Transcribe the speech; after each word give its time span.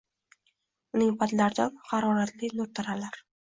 Uning 1.01 1.11
patlaridan 1.19 1.79
haroratli 1.93 2.53
nur 2.57 2.75
taralar 2.81 3.25